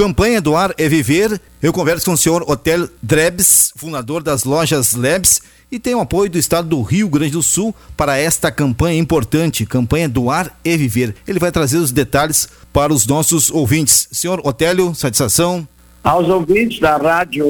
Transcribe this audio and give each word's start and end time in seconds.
Campanha 0.00 0.40
Doar 0.40 0.72
é 0.78 0.88
Viver. 0.88 1.38
Eu 1.62 1.74
converso 1.74 2.06
com 2.06 2.12
o 2.12 2.16
senhor 2.16 2.42
Hotel 2.50 2.88
Drebs, 3.02 3.70
fundador 3.76 4.22
das 4.22 4.44
lojas 4.44 4.94
Lebs, 4.94 5.42
e 5.70 5.78
tem 5.78 5.94
o 5.94 6.00
apoio 6.00 6.30
do 6.30 6.38
estado 6.38 6.68
do 6.68 6.80
Rio 6.80 7.06
Grande 7.06 7.32
do 7.32 7.42
Sul 7.42 7.74
para 7.98 8.16
esta 8.16 8.50
campanha 8.50 8.98
importante, 8.98 9.66
campanha 9.66 10.08
Doar 10.08 10.56
é 10.64 10.74
Viver. 10.74 11.14
Ele 11.28 11.38
vai 11.38 11.52
trazer 11.52 11.76
os 11.76 11.92
detalhes 11.92 12.48
para 12.72 12.94
os 12.94 13.06
nossos 13.06 13.50
ouvintes. 13.50 14.08
Senhor 14.10 14.40
Otélio, 14.42 14.94
satisfação? 14.94 15.68
Aos 16.02 16.30
ouvintes 16.30 16.80
da 16.80 16.96
Rádio 16.96 17.46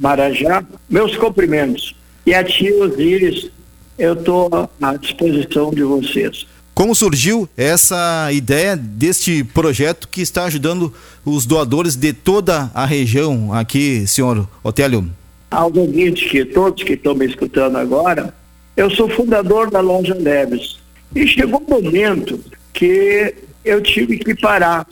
Marajá, 0.00 0.64
meus 0.88 1.16
cumprimentos. 1.16 1.96
E 2.24 2.32
a 2.32 2.44
tia 2.44 2.76
Osíris, 2.80 3.50
eu 3.98 4.12
estou 4.12 4.70
à 4.80 4.94
disposição 4.94 5.72
de 5.72 5.82
vocês. 5.82 6.46
Como 6.78 6.94
surgiu 6.94 7.48
essa 7.56 8.30
ideia 8.32 8.76
deste 8.76 9.42
projeto 9.42 10.06
que 10.06 10.20
está 10.20 10.44
ajudando 10.44 10.94
os 11.24 11.44
doadores 11.44 11.96
de 11.96 12.12
toda 12.12 12.70
a 12.72 12.86
região 12.86 13.52
aqui, 13.52 14.06
senhor 14.06 14.48
Otélio? 14.62 15.10
Aos 15.50 15.76
ouvintes 15.76 16.30
que 16.30 16.44
todos 16.44 16.84
que 16.84 16.92
estão 16.92 17.16
me 17.16 17.26
escutando 17.26 17.78
agora, 17.78 18.32
eu 18.76 18.88
sou 18.90 19.08
fundador 19.08 19.72
da 19.72 19.80
loja 19.80 20.14
Leves. 20.14 20.78
E 21.16 21.26
chegou 21.26 21.60
um 21.66 21.82
momento 21.82 22.38
que 22.72 23.34
eu 23.64 23.82
tive 23.82 24.16
que 24.16 24.36
parar, 24.36 24.86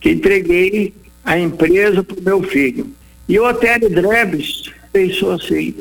que 0.00 0.10
entreguei 0.10 0.94
a 1.24 1.36
empresa 1.36 2.04
para 2.04 2.20
o 2.20 2.22
meu 2.22 2.40
filho. 2.44 2.86
E 3.28 3.36
o 3.40 3.48
Otélio 3.48 3.90
Drebes 3.90 4.70
pensou 4.92 5.32
assim, 5.32 5.74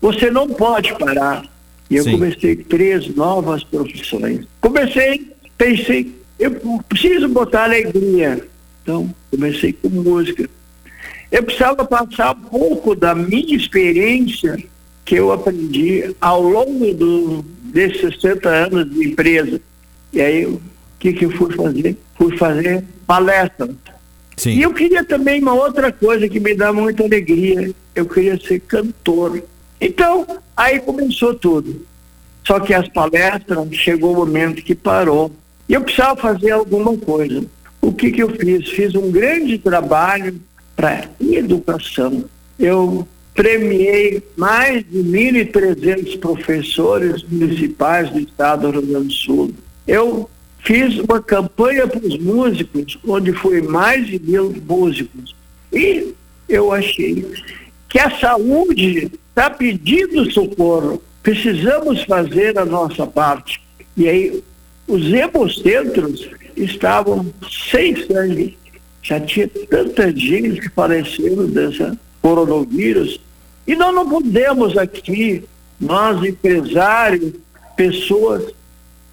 você 0.00 0.32
não 0.32 0.48
pode 0.48 0.98
parar, 0.98 1.44
e 1.88 1.96
eu 1.96 2.04
Sim. 2.04 2.12
comecei 2.12 2.56
três 2.56 3.14
novas 3.14 3.62
profissões. 3.64 4.46
Comecei, 4.60 5.32
pensei, 5.56 6.12
eu 6.38 6.50
preciso 6.88 7.28
botar 7.28 7.64
alegria. 7.64 8.44
Então, 8.82 9.12
comecei 9.30 9.72
com 9.72 9.88
música. 9.88 10.48
Eu 11.30 11.42
precisava 11.42 11.84
passar 11.84 12.32
um 12.32 12.40
pouco 12.40 12.94
da 12.94 13.14
minha 13.14 13.56
experiência 13.56 14.56
que 15.04 15.14
eu 15.14 15.32
aprendi 15.32 16.14
ao 16.20 16.42
longo 16.42 16.92
do, 16.94 17.44
desses 17.72 18.20
60 18.20 18.48
anos 18.48 18.90
de 18.90 19.08
empresa. 19.08 19.60
E 20.12 20.20
aí, 20.20 20.46
o 20.46 20.60
que, 20.98 21.12
que 21.12 21.24
eu 21.24 21.30
fui 21.30 21.52
fazer? 21.54 21.96
Fui 22.16 22.36
fazer 22.36 22.84
palestra. 23.06 23.68
Sim. 24.36 24.50
E 24.50 24.62
eu 24.62 24.74
queria 24.74 25.04
também 25.04 25.40
uma 25.40 25.54
outra 25.54 25.92
coisa 25.92 26.28
que 26.28 26.40
me 26.40 26.54
dá 26.54 26.72
muita 26.72 27.04
alegria. 27.04 27.70
Eu 27.94 28.06
queria 28.06 28.38
ser 28.38 28.60
cantor. 28.60 29.42
Então, 29.80 30.26
aí 30.56 30.80
começou 30.80 31.34
tudo. 31.34 31.86
Só 32.46 32.60
que 32.60 32.72
as 32.72 32.88
palestras 32.88 33.68
chegou 33.74 34.12
o 34.12 34.16
momento 34.16 34.62
que 34.62 34.74
parou. 34.74 35.32
E 35.68 35.74
eu 35.74 35.80
precisava 35.80 36.16
fazer 36.16 36.52
alguma 36.52 36.96
coisa. 36.96 37.44
O 37.80 37.92
que, 37.92 38.12
que 38.12 38.22
eu 38.22 38.28
fiz? 38.30 38.68
Fiz 38.70 38.94
um 38.94 39.10
grande 39.10 39.58
trabalho 39.58 40.40
para 40.74 41.08
educação. 41.20 42.24
Eu 42.58 43.06
premiei 43.34 44.22
mais 44.36 44.84
de 44.88 44.98
1.300 44.98 46.18
professores 46.18 47.22
municipais 47.24 48.10
do 48.10 48.20
estado 48.20 48.70
do 48.72 48.80
Rio 48.80 48.88
Grande 48.88 49.08
do 49.08 49.12
Sul. 49.12 49.54
Eu 49.86 50.30
fiz 50.60 50.98
uma 50.98 51.20
campanha 51.20 51.86
para 51.86 52.06
os 52.06 52.18
músicos, 52.18 52.98
onde 53.06 53.32
foi 53.32 53.60
mais 53.60 54.06
de 54.06 54.18
mil 54.18 54.54
músicos. 54.66 55.36
E 55.72 56.14
eu 56.48 56.72
achei 56.72 57.26
que 57.88 57.98
a 57.98 58.10
saúde 58.18 59.12
está 59.36 59.50
pedindo 59.50 60.32
socorro. 60.32 61.02
Precisamos 61.22 62.02
fazer 62.04 62.58
a 62.58 62.64
nossa 62.64 63.06
parte. 63.06 63.60
E 63.94 64.08
aí, 64.08 64.42
os 64.88 65.12
hemocentros 65.12 66.30
estavam 66.56 67.26
sem 67.46 67.94
sangue. 68.06 68.56
Já 69.02 69.20
tinha 69.20 69.46
tanta 69.68 70.10
gente 70.16 70.60
que 70.60 70.70
faleceu 70.70 71.46
dessa 71.48 71.98
coronavírus. 72.22 73.20
E 73.66 73.76
nós 73.76 73.94
não 73.94 74.08
podemos 74.08 74.76
aqui, 74.78 75.44
nós 75.78 76.24
empresários, 76.24 77.34
pessoas, 77.76 78.54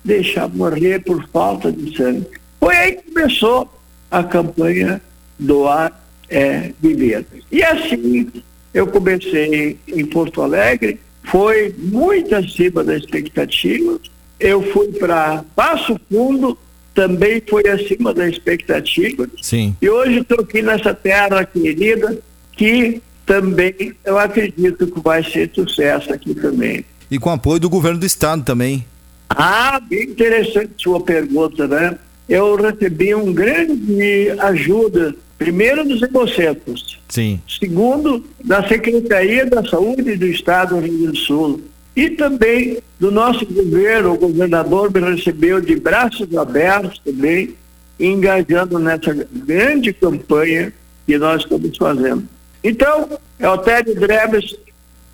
deixar 0.05 0.47
morrer 0.47 0.99
por 1.03 1.27
falta 1.29 1.69
de 1.69 1.97
sangue. 1.97 2.27
Foi 2.61 2.75
aí 2.75 2.91
que 2.93 3.11
começou 3.11 3.69
a 4.09 4.23
campanha 4.23 5.01
Doar 5.37 5.91
é 6.29 6.71
Viver. 6.79 7.25
E 7.51 7.61
assim 7.61 8.31
eu 8.73 8.87
comecei 8.87 9.77
em 9.87 10.05
Porto 10.05 10.41
Alegre, 10.41 10.99
foi 11.23 11.73
muito 11.77 12.35
acima 12.35 12.83
da 12.83 12.95
expectativa. 12.97 13.99
Eu 14.39 14.61
fui 14.71 14.87
para 14.87 15.43
Passo 15.55 15.99
Fundo, 16.11 16.57
também 16.93 17.41
foi 17.47 17.67
acima 17.67 18.13
da 18.13 18.27
expectativa. 18.27 19.27
Sim. 19.41 19.75
E 19.81 19.89
hoje 19.89 20.19
estou 20.19 20.41
aqui 20.41 20.61
nessa 20.61 20.93
terra 20.93 21.45
querida, 21.45 22.17
que 22.51 23.01
também 23.25 23.93
eu 24.03 24.17
acredito 24.17 24.87
que 24.87 24.99
vai 24.99 25.23
ser 25.23 25.49
sucesso 25.53 26.11
aqui 26.13 26.35
também. 26.35 26.83
E 27.09 27.17
com 27.17 27.29
apoio 27.29 27.59
do 27.59 27.69
governo 27.69 27.99
do 27.99 28.05
estado 28.05 28.43
também. 28.43 28.85
Ah, 29.29 29.79
bem 29.79 30.03
interessante 30.03 30.73
sua 30.77 30.99
pergunta, 30.99 31.67
né? 31.67 31.97
Eu 32.27 32.55
recebi 32.55 33.13
um 33.13 33.33
grande 33.33 34.29
ajuda 34.39 35.15
Primeiro, 35.37 35.83
dos 35.83 36.01
hemocentros. 36.01 36.99
Sim. 37.09 37.41
Segundo, 37.59 38.23
da 38.43 38.67
Secretaria 38.67 39.45
da 39.45 39.63
Saúde 39.63 40.15
do 40.15 40.25
Estado 40.25 40.75
do 40.75 40.81
Rio 40.81 40.99
Grande 40.99 41.11
do 41.11 41.17
Sul. 41.17 41.61
E 41.95 42.09
também 42.09 42.79
do 42.99 43.11
nosso 43.11 43.45
governo, 43.45 44.13
o 44.13 44.17
governador 44.17 44.91
me 44.91 44.99
recebeu 44.99 45.61
de 45.61 45.75
braços 45.75 46.35
abertos 46.35 46.99
também, 46.99 47.55
engajando 47.99 48.79
nessa 48.79 49.13
grande 49.31 49.93
campanha 49.93 50.73
que 51.05 51.17
nós 51.17 51.43
estamos 51.43 51.77
fazendo. 51.77 52.27
Então, 52.63 53.09
é 53.37 53.47
o 53.47 53.57
Télio 53.57 53.93
Drebes, 53.93 54.55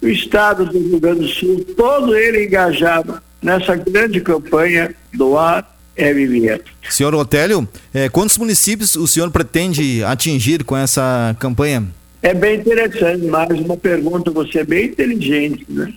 o 0.02 0.08
Estado 0.08 0.66
do 0.66 0.78
Rio 0.78 1.00
Grande 1.00 1.22
do 1.22 1.28
Sul, 1.28 1.66
todo 1.76 2.16
ele 2.16 2.46
engajado 2.46 3.22
nessa 3.42 3.76
grande 3.76 4.22
campanha 4.22 4.96
do 5.14 5.38
ar 5.38 5.79
é 6.00 6.14
viver. 6.14 6.64
Senhor 6.90 7.14
Otélio, 7.14 7.68
eh, 7.94 8.10
quantos 8.10 8.38
municípios 8.38 8.96
o 8.96 9.06
senhor 9.06 9.30
pretende 9.30 10.04
atingir 10.04 10.64
com 10.64 10.76
essa 10.76 11.36
campanha? 11.40 11.86
É 12.22 12.34
bem 12.34 12.60
interessante, 12.60 13.26
mais 13.26 13.60
uma 13.60 13.78
pergunta, 13.78 14.32
você 14.32 14.60
é 14.60 14.64
bem 14.64 14.86
inteligente, 14.88 15.66
né? 15.70 15.94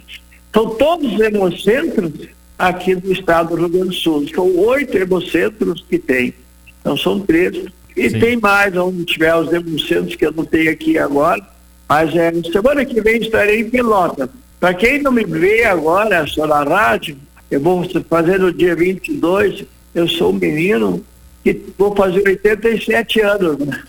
São 0.52 0.70
todos 0.70 1.14
os 1.14 1.20
hemocentros 1.20 2.12
aqui 2.58 2.94
do 2.94 3.12
estado 3.12 3.50
do 3.50 3.56
Rio 3.56 3.68
Grande 3.68 3.88
do 3.88 3.94
Sul. 3.94 4.28
São 4.34 4.56
oito 4.56 4.96
hemocentros 4.96 5.84
que 5.88 5.98
tem. 5.98 6.34
Então 6.80 6.96
são 6.96 7.18
três. 7.20 7.64
E 7.96 8.10
Sim. 8.10 8.20
tem 8.20 8.36
mais 8.36 8.76
onde 8.76 9.04
tiver 9.04 9.34
os 9.34 9.52
hemocentros 9.52 10.14
que 10.14 10.26
eu 10.26 10.32
não 10.32 10.44
tenho 10.44 10.70
aqui 10.70 10.98
agora. 10.98 11.42
Mas 11.88 12.14
é, 12.14 12.32
semana 12.52 12.84
que 12.84 13.00
vem 13.00 13.20
estarei 13.20 13.60
em 13.60 13.70
Pelota. 13.70 14.28
Para 14.60 14.74
quem 14.74 15.02
não 15.02 15.10
me 15.10 15.24
vê 15.24 15.64
agora, 15.64 16.26
só 16.26 16.46
na 16.46 16.62
rádio, 16.62 17.16
eu 17.50 17.60
vou 17.60 17.84
fazer 18.08 18.38
no 18.38 18.52
dia 18.52 18.76
22 18.76 19.64
eu 19.94 20.08
sou 20.08 20.30
um 20.30 20.38
menino 20.38 21.04
que 21.42 21.60
vou 21.76 21.94
fazer 21.94 22.22
87 22.26 23.20
anos. 23.20 23.58
Né? 23.58 23.82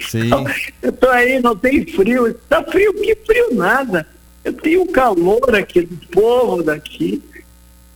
Sim. 0.00 0.26
Então, 0.26 0.44
eu 0.82 0.90
estou 0.90 1.10
aí, 1.10 1.40
não 1.40 1.56
tem 1.56 1.86
frio. 1.86 2.28
Está 2.28 2.62
frio, 2.64 2.92
que 2.94 3.14
frio 3.26 3.54
nada. 3.54 4.06
Eu 4.44 4.52
tenho 4.52 4.86
calor 4.86 5.54
aqui 5.54 5.82
do 5.82 6.06
povo 6.08 6.62
daqui. 6.62 7.22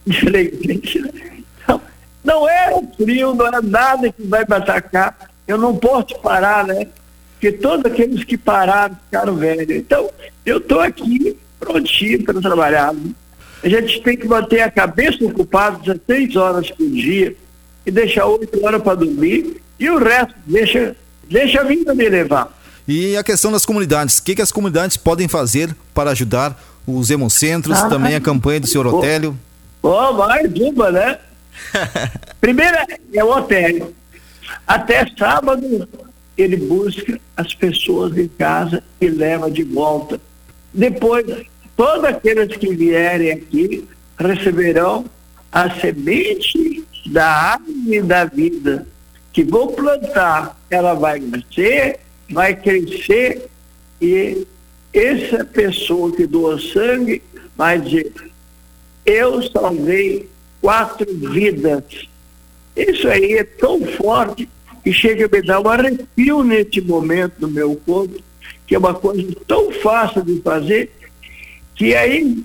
Então, 1.64 1.80
não 2.24 2.48
é 2.48 2.74
o 2.74 2.88
frio, 2.96 3.34
não 3.34 3.46
é 3.46 3.62
nada 3.62 4.12
que 4.12 4.26
vai 4.26 4.44
me 4.48 4.56
atacar. 4.56 5.16
Eu 5.46 5.56
não 5.56 5.76
posso 5.76 6.18
parar, 6.18 6.66
né? 6.66 6.88
Porque 7.34 7.52
todos 7.52 7.84
aqueles 7.84 8.24
que 8.24 8.36
pararam 8.36 8.96
ficaram 9.04 9.36
velhos. 9.36 9.70
Então, 9.70 10.10
eu 10.44 10.58
estou 10.58 10.80
aqui 10.80 11.38
prontinho 11.58 12.24
para 12.24 12.40
trabalhar. 12.40 12.92
A 13.62 13.68
gente 13.68 14.02
tem 14.02 14.16
que 14.16 14.26
manter 14.26 14.60
a 14.60 14.70
cabeça 14.70 15.24
ocupada 15.24 15.78
16 15.78 16.36
horas 16.36 16.70
por 16.70 16.88
dia 16.90 17.36
e 17.86 17.90
deixar 17.90 18.26
8 18.26 18.64
horas 18.64 18.82
para 18.82 18.96
dormir 18.96 19.62
e 19.78 19.88
o 19.88 19.98
resto 19.98 20.34
deixa, 20.46 20.96
deixa 21.28 21.60
a 21.60 21.64
vida 21.64 21.94
me 21.94 22.08
levar. 22.08 22.56
E 22.86 23.16
a 23.16 23.22
questão 23.22 23.52
das 23.52 23.64
comunidades, 23.64 24.18
o 24.18 24.22
que, 24.24 24.34
que 24.34 24.42
as 24.42 24.50
comunidades 24.50 24.96
podem 24.96 25.28
fazer 25.28 25.74
para 25.94 26.10
ajudar 26.10 26.60
os 26.86 27.10
hemocentros, 27.10 27.78
ah, 27.78 27.88
também 27.88 28.16
a 28.16 28.20
campanha 28.20 28.60
do 28.60 28.66
senhor 28.66 28.86
Otélio? 28.86 29.38
Oh, 29.80 30.12
mais 30.12 30.52
uma, 30.54 30.90
né? 30.90 31.18
Primeira 32.40 32.84
é 33.12 33.22
o 33.22 33.30
Otélio. 33.30 33.94
Até 34.66 35.06
sábado 35.16 35.88
ele 36.36 36.56
busca 36.56 37.20
as 37.36 37.54
pessoas 37.54 38.16
em 38.16 38.26
casa 38.26 38.82
e 39.00 39.08
leva 39.08 39.50
de 39.50 39.62
volta. 39.62 40.20
Depois 40.72 41.24
todos 41.76 42.04
aqueles 42.04 42.56
que 42.56 42.74
vierem 42.74 43.32
aqui 43.32 43.88
receberão 44.18 45.04
a 45.50 45.70
semente 45.80 46.84
da 47.06 47.26
árvore 47.26 48.02
da 48.02 48.24
vida 48.24 48.86
que 49.32 49.42
vou 49.42 49.72
plantar, 49.72 50.58
ela 50.70 50.94
vai 50.94 51.18
nascer, 51.18 51.98
vai 52.30 52.54
crescer 52.54 53.48
e 54.00 54.46
essa 54.92 55.44
pessoa 55.44 56.14
que 56.14 56.26
doa 56.26 56.60
sangue 56.60 57.22
vai 57.56 57.80
dizer, 57.80 58.12
eu 59.06 59.42
salvei 59.50 60.28
quatro 60.60 61.06
vidas. 61.14 62.08
Isso 62.76 63.08
aí 63.08 63.34
é 63.34 63.44
tão 63.44 63.84
forte 63.86 64.48
que 64.84 64.92
chega 64.92 65.26
a 65.26 65.28
me 65.28 65.42
dar 65.42 65.60
um 65.60 65.68
arrepio 65.68 66.42
neste 66.42 66.80
momento 66.80 67.34
no 67.40 67.48
meu 67.48 67.74
corpo, 67.86 68.20
que 68.66 68.74
é 68.74 68.78
uma 68.78 68.94
coisa 68.94 69.34
tão 69.46 69.70
fácil 69.72 70.22
de 70.22 70.40
fazer, 70.42 70.90
que 71.74 71.94
aí 71.94 72.44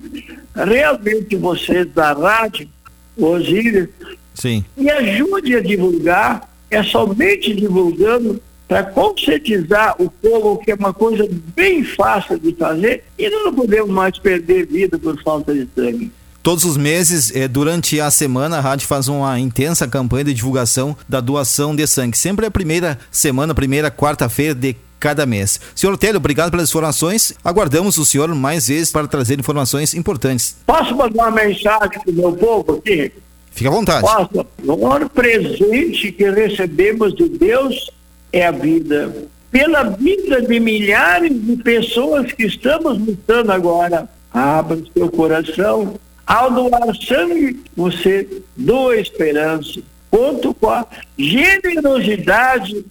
realmente 0.54 1.36
vocês 1.36 1.86
da 1.92 2.12
rádio, 2.12 2.68
Osíris, 3.16 3.88
Sim. 4.34 4.64
me 4.76 4.90
ajude 4.90 5.56
a 5.56 5.60
divulgar, 5.60 6.48
é 6.70 6.82
somente 6.82 7.54
divulgando 7.54 8.40
para 8.68 8.84
conscientizar 8.84 9.96
o 9.98 10.10
povo 10.10 10.58
que 10.58 10.70
é 10.70 10.74
uma 10.74 10.92
coisa 10.92 11.26
bem 11.56 11.82
fácil 11.82 12.38
de 12.38 12.54
fazer 12.54 13.04
e 13.18 13.28
não 13.30 13.54
podemos 13.54 13.88
mais 13.88 14.18
perder 14.18 14.66
vida 14.66 14.98
por 14.98 15.20
falta 15.22 15.54
de 15.54 15.66
sangue. 15.74 16.12
Todos 16.42 16.64
os 16.64 16.76
meses, 16.76 17.34
eh, 17.34 17.48
durante 17.48 18.00
a 18.00 18.10
semana, 18.10 18.58
a 18.58 18.60
rádio 18.60 18.86
faz 18.86 19.08
uma 19.08 19.38
intensa 19.40 19.88
campanha 19.88 20.24
de 20.24 20.34
divulgação 20.34 20.96
da 21.08 21.20
doação 21.20 21.74
de 21.74 21.86
sangue. 21.86 22.16
Sempre 22.16 22.46
a 22.46 22.50
primeira 22.50 22.98
semana, 23.10 23.54
primeira 23.54 23.90
quarta-feira 23.90 24.54
de 24.54 24.76
cada 24.98 25.24
mês. 25.26 25.60
Senhor 25.74 25.96
Télio, 25.96 26.16
obrigado 26.16 26.50
pelas 26.50 26.68
informações. 26.68 27.32
Aguardamos 27.44 27.98
o 27.98 28.04
senhor 28.04 28.34
mais 28.34 28.68
vezes 28.68 28.90
para 28.90 29.06
trazer 29.06 29.38
informações 29.38 29.94
importantes. 29.94 30.56
Posso 30.66 30.94
mandar 30.94 31.28
uma 31.28 31.30
mensagem 31.30 32.00
para 32.00 32.10
o 32.10 32.12
meu 32.12 32.32
povo 32.32 32.76
aqui? 32.76 33.12
Fique 33.50 33.66
à 33.66 33.70
vontade. 33.70 34.02
Posso. 34.02 34.46
O 34.64 34.76
maior 34.76 35.08
presente 35.08 36.12
que 36.12 36.30
recebemos 36.30 37.14
de 37.14 37.28
Deus 37.28 37.90
é 38.32 38.46
a 38.46 38.50
vida. 38.50 39.28
Pela 39.50 39.84
vida 39.84 40.42
de 40.42 40.60
milhares 40.60 41.32
de 41.32 41.56
pessoas 41.56 42.30
que 42.32 42.44
estamos 42.44 42.98
lutando 42.98 43.50
agora, 43.50 44.08
abra 44.32 44.78
seu 44.94 45.10
coração. 45.10 45.94
Ao 46.26 46.50
doar 46.52 46.94
sangue, 46.96 47.58
você 47.74 48.28
doa 48.54 48.96
esperança. 48.96 49.80
Conto 50.10 50.52
com 50.54 50.68
a 50.68 50.86
generosidade 51.16 52.84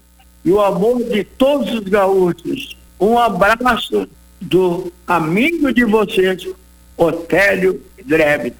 e 0.47 0.51
o 0.51 0.61
amor 0.61 1.03
de 1.03 1.25
todos 1.25 1.73
os 1.73 1.81
gaúchos. 1.81 2.77
Um 2.97 3.19
abraço 3.19 4.07
do 4.39 4.93
amigo 5.05 5.73
de 5.73 5.83
vocês, 5.83 6.47
Otélio 6.95 7.81
Drebe. 8.05 8.53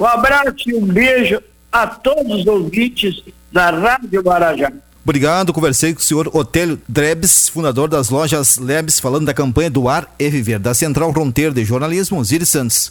Um 0.00 0.04
abraço 0.04 0.68
e 0.68 0.74
um 0.74 0.84
beijo 0.84 1.40
a 1.70 1.86
todos 1.86 2.40
os 2.40 2.46
ouvintes 2.48 3.22
da 3.52 3.70
Rádio 3.70 4.20
Guarajá. 4.20 4.72
Obrigado, 5.04 5.52
conversei 5.52 5.94
com 5.94 6.00
o 6.00 6.02
senhor 6.02 6.28
Otélio 6.34 6.80
Drebs, 6.88 7.48
fundador 7.48 7.88
das 7.88 8.10
lojas 8.10 8.58
Lebs, 8.58 8.98
falando 8.98 9.26
da 9.26 9.32
campanha 9.32 9.70
do 9.70 9.88
Ar 9.88 10.12
e 10.18 10.28
Viver, 10.28 10.58
da 10.58 10.74
Central 10.74 11.12
Fronteira 11.12 11.54
de 11.54 11.64
Jornalismo, 11.64 12.18
Osiris 12.18 12.48
Santos. 12.48 12.90